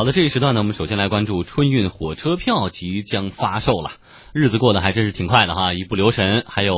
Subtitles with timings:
[0.00, 3.90] 好的，这一时段呢，我们首先来关注春运火车票即将发售了，
[4.32, 6.74] 日子过得还真是挺快的哈，一不留神还有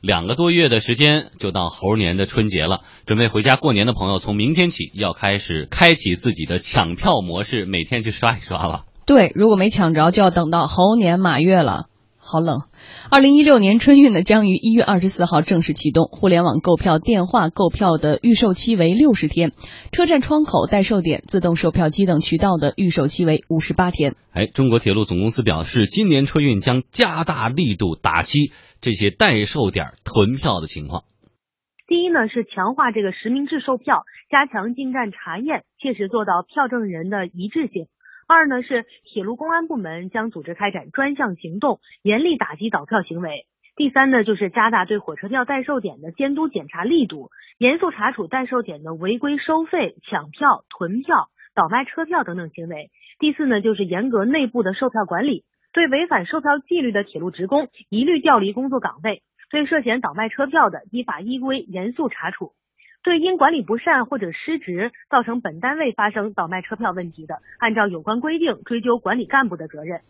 [0.00, 2.80] 两个多月的时间就到猴年的春节了。
[3.04, 8.84] 准备回家过年的朋友，从明天起要开始开启自己的抢票模式，每天去刷一刷了。
[9.04, 11.88] 对，如果没抢着，就要等到猴年马月了。
[12.24, 12.60] 好冷。
[13.10, 16.06] 二零一六年春运呢，将于一月二十四号正式启动。
[16.06, 19.52] 互联网购票、电话购票的预售期为六十天，
[19.90, 24.14] 车站窗口、代售点、自动售票机等渠道的预售期为五十八天。
[24.32, 31.02] 哎，中国铁路总公司表示，今年春运将加大力度打击这些代售点囤票的情况。
[31.88, 37.88] 第一呢，是强化这个实名制售票，加强进站查验，切实做到票证人的一致性。
[38.32, 43.46] 二呢是铁路公安部门将组织开展专项行动，严厉打击倒票行为。
[43.76, 52.90] 第三呢就是加大对火车票代售点的监督检查力度，严肃查处代售点的违规收费、抢票、囤票、倒卖车票等等行为。
[53.18, 55.44] 第四呢就是严格内部的售票管理，
[55.74, 62.54] 对违反售票纪律的铁路职工一律调离工作岗位，对涉嫌倒卖车票的依法依规严肃查处。
[63.02, 70.02] 对因管理不善或者失职造成本单位发生倒卖车票问题的，按照有关规定追究管理干部的责任。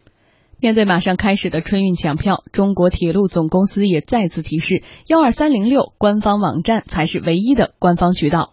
[0.61, 8.53] 面对马上开始的春运抢票，中国铁路总公司也再次提示：幺二三零六官方网站才是唯一的官方渠道。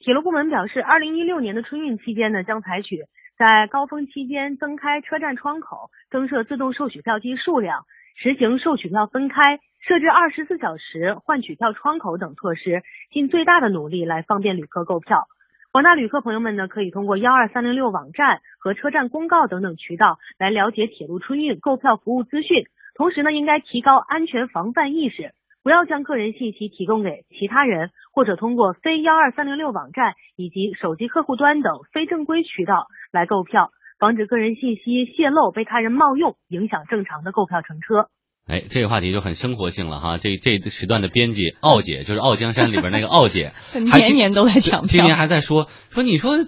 [0.00, 3.04] 铁路部门表示，二零一六年的春运期间呢，将采取
[3.38, 9.60] 在高峰期间增开车站窗口、增设自动售取票机数量、实行售取票分开。
[9.82, 15.26] 设置二十四小时换取票窗口等措施，尽最大的努力来方便旅客购票。
[15.72, 22.66] 广大旅客朋友们呢，可以通过幺二三零六网站和车站公告等等渠道来了解铁路春运购票服务资讯。
[22.94, 38.08] 同时呢，应该提高安全防范意识，不要将个人信息提供给其他人，或者通过非幺二三零六网站以及手机客户端等非正规渠道来购票，防止个人信息泄露被他人冒用，影响正常的购票乘车。
[38.44, 40.18] 哎，这个话题就很生活性了哈。
[40.18, 44.88] 这这时段的编辑傲姐，就是《傲江山》里边那个傲姐， 年年都在抢票。
[44.88, 46.38] 今年还在说说，你说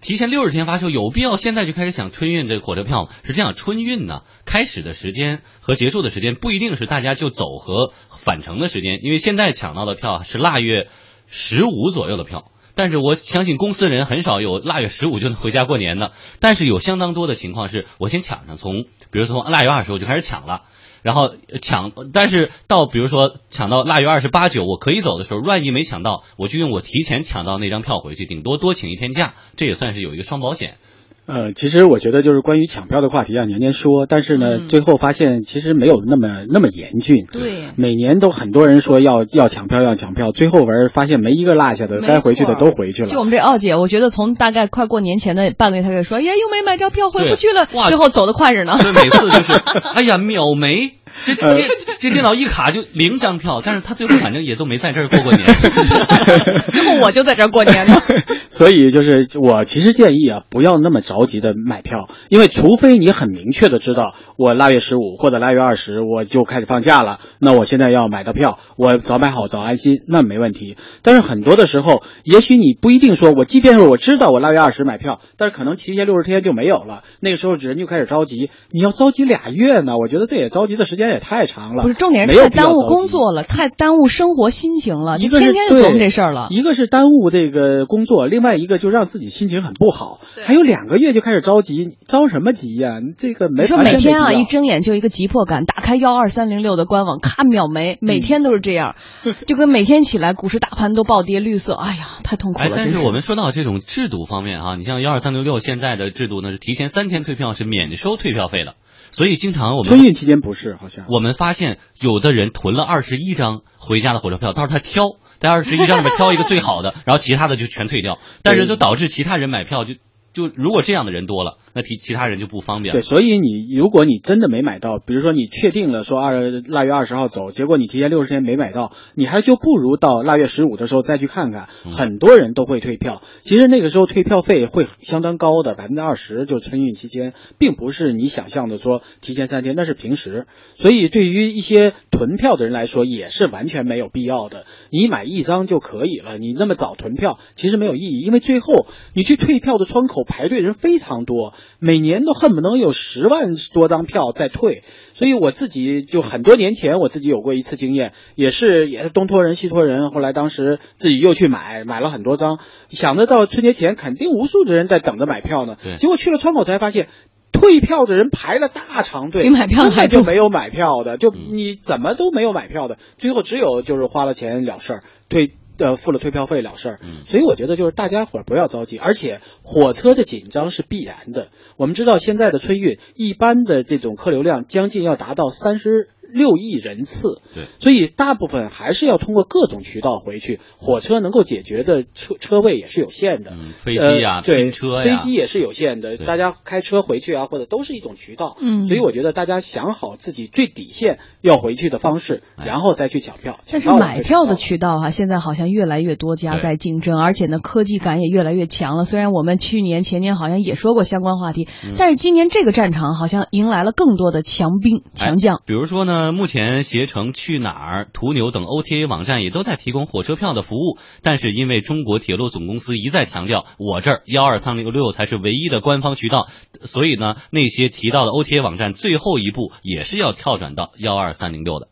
[0.00, 3.10] 提前六十天发售，有必要现在就开始抢春运这个火车票吗？
[3.24, 10.88] 是这样，春运呢开始的时间和结束的时间不一定是大家就走和返程的时间，因为现在抢到的票是腊月
[11.26, 20.62] 十五左右的票，但是我相信公司人很少有腊月十五就能回家过年的，但是有相当多的情况是我先抢上，从比如从腊月二十我就开始抢了。
[21.04, 30.78] 然后抢，但是到比如说抢到腊月二十八九，我可以走的时候，万一没抢到，我就用我提前抢到那张票回去，顶多多请一天假，这也算是有一个双保险。
[31.26, 37.24] 呃，其实我觉得就是关于抢票的话题啊，年年说，但是呢，最后发现其实没有那么那么严峻。
[37.32, 43.08] 对，每年都很多人说要要抢票要抢票，最后玩发现没一个落下的，该回去的都回去了。
[43.08, 47.66] 就我们这奥姐，我觉得从大概快过年前的半个月，她就说，哎呀，又没买着票，回不去了。
[47.88, 48.76] 最后走的快着呢。
[48.76, 49.52] 所以每次就是，
[49.94, 50.92] 哎呀，秒没。
[51.24, 55.46] 这电这电脑一卡就零张票，但是他最后反正也都没在这儿过过年，
[56.72, 58.02] 然后我就在这儿过年了。
[58.48, 70.76] 所以就是我其实建议啊，不要那么着急的买票，因为除非你很明确的知道我腊月十五或者腊月二十我就开始放假了，那我现在要买到票，我早买好早安心，那没问题。
[71.02, 81.04] 但是很多的时候，也许你不一定说，我即便是我知道我腊月二十买票，但是可能提前六十天就没有了，那个时候人就开始着急，你要着急俩月呢，我觉得这也着急的时间。
[81.04, 85.18] 也太长了，不是重点是太耽误工作了，太耽误生活心情了。
[85.18, 86.48] 你天天就琢磨这事儿了。
[86.48, 90.18] 一个是耽误这个工作，另外一个就让自己心情很不好。
[90.42, 93.00] 还有两个月就开始着急，着什么急呀？
[93.18, 98.96] 这个没说每天啊，一睁眼就一个急迫感，打开幺二三零六的官网，咔秒没，每天都是这样，
[99.46, 102.72] 就跟每天起来股市大盘都暴跌绿色，哎呀，太痛苦了。
[102.74, 108.74] 但是我们说到这种制度方面啊，你像幺二三零六现在的制度呢，是提前三天退票是免收退票费的。
[109.12, 115.04] 所以经常我们春运期间不是好像我们发现有的人囤了二十一张回家的火车票，到时候他挑
[115.38, 119.94] 在二十一张里面挑一个最好的，然后其他的就全退掉，但是就导致其他人买票就。
[120.34, 123.00] 就如果这样的人多了，那其其他人就不方便了。
[123.00, 131.68] 对，所以你如果你真的没买到，比如说你确定了说二腊月二十号走，结果你提前六十天没买到，你还就不如到腊月十五的时候再去看看。
[131.92, 140.48] 很多人都会退票，其实那个时候退票费会相当高的，百分之二十，就春运期间，并不是你想象的说提前三天，那是平时。
[140.74, 144.66] 所以对于一些囤票的人来说，也是完全没有必要的。
[144.90, 150.23] 你买一张就可以了，你那么早囤票其实没有意义，因为最后你去退票的窗口。
[150.24, 154.82] 后排队人非常多，每年都恨不能有十万多张票在退。
[155.12, 167.08] 所以我自己就很多年前我自己有过一次经验，也是也是东托人西托人，后来当时自己又去买买了很多张，想着到春节前肯定无数的人在等着买票呢，结果去了窗口才发现。
[167.52, 177.00] 退票的人排了大长队，比买票还就没有买票的，就你怎么都没有买票的，最后只有就是花了钱了事儿，退呃付了退票费了事儿。
[177.26, 181.48] 所以我觉得就是大家伙儿不要着急，而且火车的紧张是必然的。
[181.76, 186.08] 我们知道现在的春运一般的这种客流量将近要达到三十。
[186.34, 190.58] 六亿人次，对，所以大部分还是要通过各种渠道回去。
[190.76, 193.52] 火车能够解决的车车位也是有限的，
[193.84, 196.16] 飞机呀，对，车呀，飞机也是有限的。
[196.16, 198.56] 大家开车回去啊，或者都是一种渠道。
[198.60, 203.58] 嗯，所以我觉得大家想好自己最底线要回去的方式，然后再去抢票。
[203.70, 209.04] 但是买票的渠道哈，现在好像越来越多家在竞争，而且呢，科技感也越来越强了。
[209.04, 215.60] 虽然我们去年前年好像也说过相关话题，但是今年这个战场好像迎来了更多的强兵强将。
[215.66, 226.48] 比如说呢，目前携程、去哪儿、途牛等 OTA 网站也都在提供火车票的服务，但是因为中国铁路总公司一再强调，我这儿幺二三零六才是唯一的官方渠道，
[226.82, 231.88] 所以呢，那些提到的 OTA 网站最后一步也是要跳转到幺二三零六的。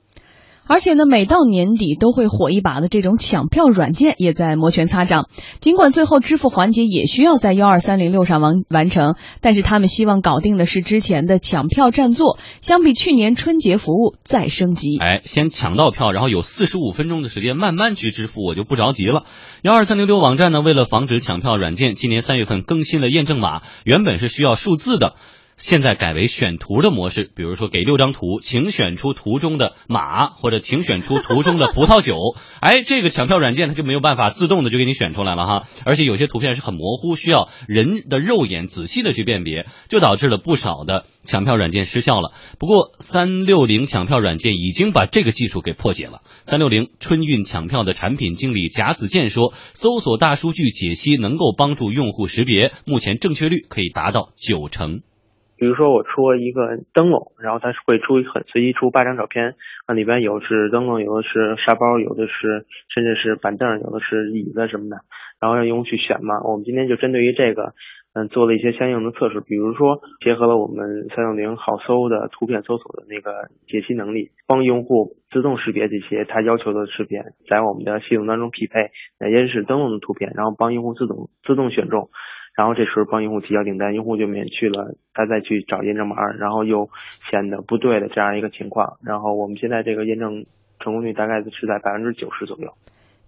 [0.67, 5.29] 而且呢，每到年底都会火一把的这种抢票软件也在摩拳擦掌。
[5.61, 14.99] 尽管最后支付环节也需要在幺二三零六上完完成，但是他们希望搞定的是之前的抢票占座，相比去年春节服务再升级。
[14.99, 19.25] 哎，先抢到票，然后有四十五分钟的时间慢慢去支付，我就不着急了。
[19.63, 25.15] 幺二三零六网站呢，为了防止抢票软件，今年三月份更新了验证码，原本是需要数字的。
[25.63, 32.17] 现在改为选图的模式，比如说给六张图，请选出图中的马，或者请选出图中的葡萄酒。
[32.61, 42.33] 哎，这个抢票软件它就没有办法自动的就给你选出来了哈，而且有些图片是很模糊，需要人的肉眼仔细的去辨别，就导致了不少的抢票软件失效了。
[42.59, 46.23] 不过三六零抢票软件已经把这个技术给破解了。
[46.43, 55.03] 三六零春运抢票的产品经理贾子健说，搜索大数据解析能够帮助用户识别，目前正确率可以达到九成。
[55.63, 59.55] 比如说我出一个灯笼，然后它会出很随机出八张照片，
[59.87, 65.03] 那里边有是灯笼，有的是沙包，有的是甚至是板凳，有的是椅子什么的，
[65.39, 66.43] 然后让用户去选嘛。
[66.43, 67.75] 我们今天就针对于这个，
[68.13, 82.11] 嗯，做了一些相应的测试，比如说结合了我们三六零好搜的图片搜索的那个解析能力，帮用户自动识别这些他要求的图片，在我们的系统当中匹配哪些是灯笼的图片，然后帮用户自动自动选中。
[82.55, 86.91] 然后这时候帮用户提交订单，用户就免去了他再去找验证码，然后又
[87.31, 88.99] 显得不对的这样一个情况。
[89.03, 90.45] 然后我们现在这个验证
[90.79, 92.75] 成功率大概是在百分之九十左右。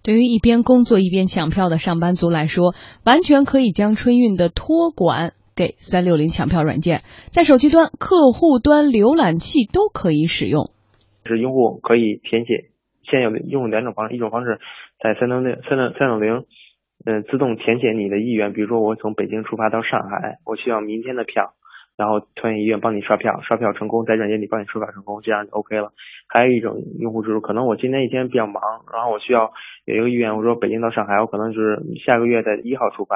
[0.03, 7.01] 对于一边工作一边抢票的上班族来说，完全可以将春运的托管给三六零抢票软件，
[7.31, 10.69] 在手机端、客户端、浏览器都可以使用。
[11.25, 12.65] 是用户可以填写，
[13.09, 14.59] 现有的用两种方式，一种方式
[15.01, 16.45] 在三六零三六三六零。
[17.05, 21.53] 嗯，自动填写你的意愿，比如说我从北京出发到上海，我需要明天的票，
[21.97, 25.93] 然后团员医院帮你刷票，刷票成功，在软件里帮你刷票成功，这样就 OK 了。
[26.27, 28.61] 还有一种用户就是可能我今天一天比较忙，
[28.91, 29.51] 然后我需要
[29.85, 33.15] 有一个意愿，我说北京到上海，我可能就是下个月的一号出发。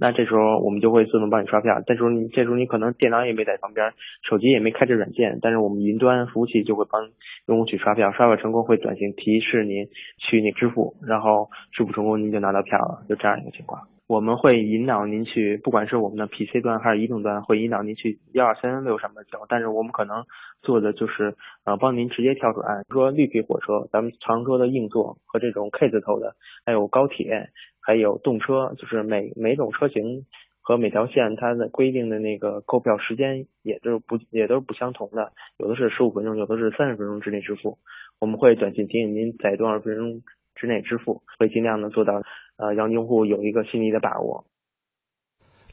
[0.00, 3.92] 那这时候我们就会自动帮你刷票，这时候你这时候你可能电脑也没在旁边，
[4.22, 7.10] 手机也没开这软件，但是我们云端服务器就会帮
[7.46, 9.88] 用户去刷票，刷票成功会短信提示您
[10.18, 13.88] 去那支付，然后支付成功您就拿到票了，就这样一个情况。
[14.08, 20.24] 我们会引导您去，不管是我们的 PC 端还是移动端，会引导您去幺二三六上面交，但是我们可能
[20.62, 26.34] 做的就是呃帮您直接跳转，比如说绿皮火车，咱们常说的硬座和这种 K 字头的，
[26.66, 27.50] 还有高铁。
[27.80, 30.26] 还有动车，就是每每种车型
[30.60, 37.78] 和每条线它的规定的那个购票时间，也都是不也都是不相同的，有的是十五分钟，有的是三十分钟之内支付。
[38.20, 40.20] 我们会短信提醒您在多少分钟
[40.54, 42.22] 之内支付，会尽量的做到
[42.58, 44.44] 呃让用户有一个心理的把握。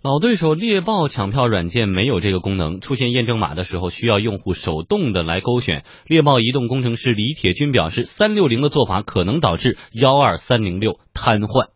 [0.04, 5.84] 老对手猎豹抢票软件没有这个功能，出现验证码的时候需要用户手动的来勾选。
[6.06, 11.70] 猎豹移动工程师李铁军表示，三六零的做法可能导致幺二三零六瘫痪。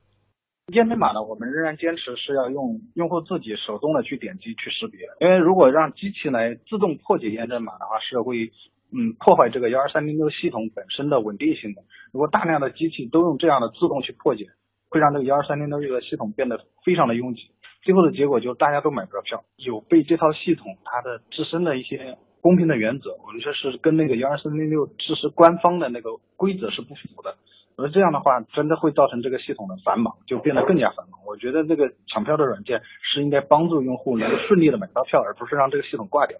[0.71, 8.51] 验证码呢，我们仍然坚持是要用用户自己手动的去点击去识别，因为如果让机器来自动破解验证码的话，是会
[8.93, 11.81] 嗯破坏这个幺二三零六系统本身的稳定性的。
[12.13, 14.45] 如果大量的机器都用这样的自动去破解，
[14.89, 17.51] 会让这个幺二三零六这个系统变得非常的拥挤，
[17.83, 27.35] 最后的结果就是大家都买不着票，有被这套系统它的自身的一些公平的原则，我们说是跟那个幺二三零六支持官方的那个规则是不符的。
[27.77, 31.21] 而这样的话，真的会造成这个系统的繁忙，就变得更加繁忙。
[31.25, 36.37] 我觉得这个抢票的软件是应该帮助用户能够顺利的买到票，而不是让这个系统挂掉。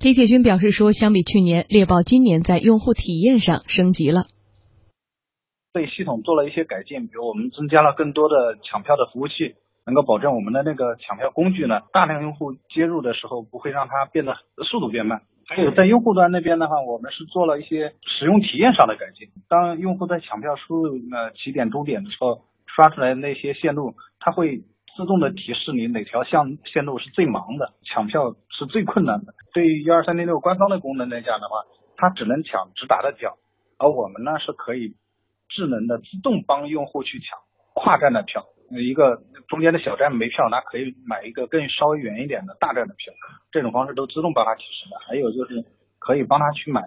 [0.00, 4.24] 李铁军表示说，相比去年，猎豹今年在用户体验上升级了，
[5.72, 9.54] 对系统做了一些改进，比如我们增加了更多的抢票的服务器，
[9.86, 14.36] 能够保证我们的那个抢票工具呢，大量用户接入的时候不会让它变得
[14.70, 15.22] 速度变慢。
[15.48, 19.28] 还有在用户端那边的话，我们是做了一些使用体验上的改进。
[19.48, 24.58] 当用户在抢票输入呃起点终点的时候，刷出来那些线路，它会
[24.94, 29.32] 自动的提示你哪条线线路是最忙的，抢票是最困难的。
[29.52, 31.56] 对于幺二三零六官方的功能来讲的话，
[31.96, 33.36] 它只能抢直达的票，
[33.78, 34.94] 而我们呢是可以
[35.54, 37.38] 智能的自动帮用户去抢
[37.74, 38.46] 跨站的票。
[38.72, 43.12] 一个中间的小站没票，那可以买一个更稍微远一点的大站的票，
[43.52, 44.96] 这种方式都自动帮他提示的。
[45.06, 45.66] 还有就是
[45.98, 46.80] 可以帮他去买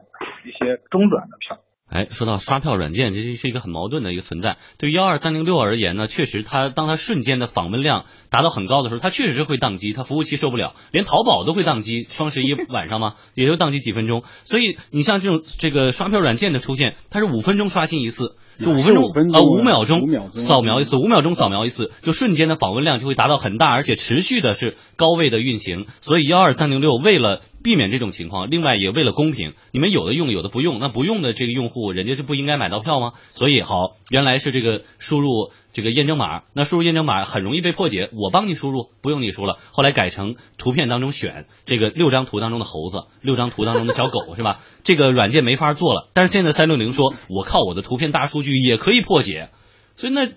[0.44, 1.60] 一些中转的票。
[1.88, 4.58] 哎，说到刷票软件，这是一个很矛盾的一个存在。
[4.80, 12.02] 对幺二三零六而言呢，确实它当它瞬间的访问量达到很高的时候，它确实是会宕机，它服务器受不了，连淘宝都会宕机。
[12.02, 14.24] 双十一晚上嘛， 也就宕机几分钟。
[14.44, 18.36] 所以你像这种这个刷票软件的出现，它是五分钟刷新一次。
[18.60, 25.88] 就五分钟啊，五秒钟五秒钟扫描一次，五秒钟扫描一次，就瞬间的访问量就会达到很大，而且持续的是高位的运行。
[26.02, 33.14] 所以幺二三零六为了避免这种情况，另外也为了公平，你们有的用，有的不用，那不用的这个用户，人家就不应该买到票吗？
[33.32, 39.60] 所以好，原来是这个输入这个验证码，那输入验证码很容易被破解，我帮你输入，不用你输了。
[39.72, 44.62] 后来改成图片当中选这个六张图当中的猴子，六张图当中的小狗，是吧？
[44.86, 46.10] 这个软件没法做了。
[46.14, 49.50] 但是现在三六零说，我靠我的图片大数据也可以破解，
[49.98, 50.30] 所以那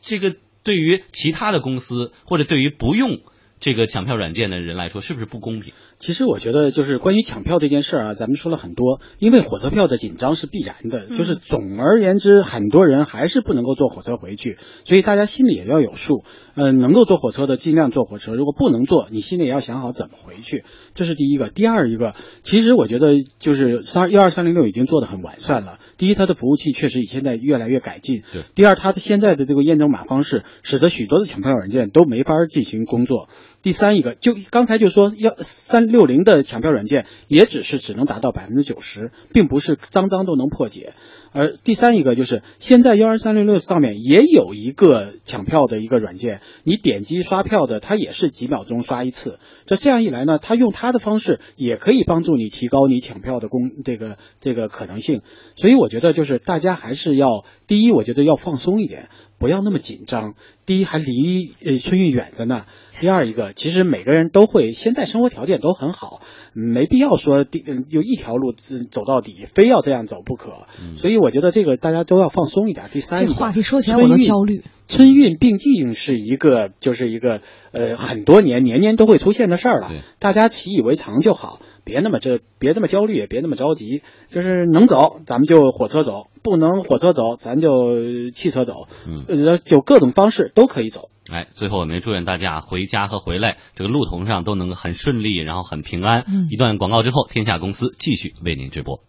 [0.00, 3.20] 这个对于其他的公司或者对于不用
[3.58, 5.72] 这个抢票软件的人来说，是不是不公平？
[5.98, 16.22] 其实我觉得，就是关于抢票这件事儿啊，咱们说了很多，因为火车票的紧张是必然的，就是总而言之，很多人还是不能够坐火车回去，所以大家心里也要有数。
[16.54, 20.64] 嗯，能够坐火车的尽量坐火车，如果不能坐，你心里也要想好怎么回去。
[20.94, 21.48] 这是第一个。
[21.48, 25.78] 第二一个，其实我觉得就是三幺二三零六已经做的很完善了。
[25.98, 28.22] 第一，它的服务器确实现在越来越改进。
[28.32, 28.42] 对。
[28.54, 33.28] 第二，它的现在的这个验证码方式，使得许多的抢票软件都没法进行工作。
[33.66, 40.94] 第三一个，就刚才就说幺三六零的抢票软件，也只是只能达到百分之九十，并不是脏脏都能破解。
[41.36, 49.38] 而第三一个就是现在幺二三六六上面也有一个抢票的一个软件，你点击刷票的，它也是几秒钟刷一次。
[49.66, 55.20] 这这样一来呢，它用它的方式也可以帮助你提高你抢票的功这个这个可能性。
[55.56, 60.34] 所以我觉得就是大家还是要第一，我觉得要放松一点，不要那么紧张。
[60.64, 62.64] 第一还离呃春运远着呢。
[62.98, 66.22] 第二一个，其实每个人都会，现在生活条件都很好，
[66.54, 68.52] 没必要说第就一条路
[68.90, 70.66] 走到底，非要这样走不可。
[70.96, 72.86] 所以我觉得这个大家都要放松一点。
[72.92, 74.62] 第三，这话题说起来我都焦虑。
[74.88, 77.40] 春运并进是一个，就是一个
[77.72, 84.02] 呃很多年年年都会出现的事儿了，大家习以为常就好，别那么这别那么焦虑，也别那么着急。
[84.30, 88.86] 就是能走咱们就火车走，不能火车走咱就汽车走，
[89.26, 91.10] 呃就各种方式都可以走。
[91.28, 96.24] 哎，最后我们祝愿大家回家和回来这个路途上都能很顺利，然后很平安。
[96.28, 99.00] 嗯，一段广告之后，天下公司继续为您直播。